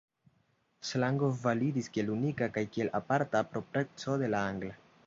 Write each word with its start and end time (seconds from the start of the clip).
Slango 0.91 1.29
validis 1.43 1.91
kiel 1.99 2.11
unika 2.15 2.49
kaj 2.57 2.65
kiel 2.73 2.91
aparta 3.03 3.47
propreco 3.53 4.19
de 4.25 4.37
la 4.37 4.47
angla. 4.53 4.79